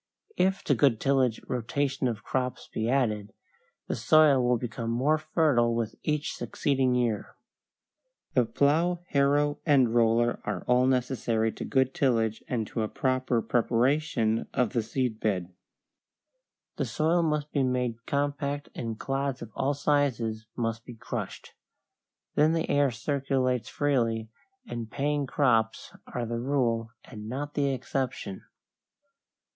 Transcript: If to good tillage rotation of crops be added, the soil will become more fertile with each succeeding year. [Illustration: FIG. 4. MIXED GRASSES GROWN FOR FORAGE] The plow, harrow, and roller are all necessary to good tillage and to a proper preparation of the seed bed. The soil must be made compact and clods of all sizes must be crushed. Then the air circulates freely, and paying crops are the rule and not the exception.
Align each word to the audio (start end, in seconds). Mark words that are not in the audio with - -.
If 0.37 0.63
to 0.63 0.73
good 0.73 0.99
tillage 0.99 1.39
rotation 1.47 2.07
of 2.07 2.23
crops 2.23 2.67
be 2.73 2.89
added, 2.89 3.33
the 3.85 3.95
soil 3.95 4.41
will 4.43 4.57
become 4.57 4.89
more 4.89 5.19
fertile 5.19 5.75
with 5.75 5.93
each 6.01 6.33
succeeding 6.33 6.95
year. 6.95 7.35
[Illustration: 8.35 8.47
FIG. 8.47 8.57
4. 8.57 8.65
MIXED 8.65 9.03
GRASSES 9.05 9.05
GROWN 9.05 9.05
FOR 9.05 9.05
FORAGE] 9.05 9.05
The 9.05 9.05
plow, 9.05 9.05
harrow, 9.11 9.59
and 9.63 9.93
roller 9.93 10.39
are 10.43 10.63
all 10.63 10.87
necessary 10.87 11.51
to 11.51 11.65
good 11.65 11.93
tillage 11.93 12.43
and 12.47 12.65
to 12.65 12.81
a 12.81 12.87
proper 12.87 13.41
preparation 13.43 14.47
of 14.55 14.73
the 14.73 14.81
seed 14.81 15.19
bed. 15.19 15.53
The 16.77 16.85
soil 16.85 17.21
must 17.21 17.51
be 17.51 17.61
made 17.61 18.03
compact 18.07 18.69
and 18.73 18.97
clods 18.99 19.43
of 19.43 19.51
all 19.53 19.75
sizes 19.75 20.47
must 20.55 20.83
be 20.83 20.95
crushed. 20.95 21.53
Then 22.33 22.53
the 22.53 22.67
air 22.67 22.89
circulates 22.89 23.69
freely, 23.69 24.31
and 24.65 24.89
paying 24.89 25.27
crops 25.27 25.95
are 26.11 26.25
the 26.25 26.39
rule 26.39 26.89
and 27.03 27.29
not 27.29 27.53
the 27.53 27.69
exception. 27.71 28.41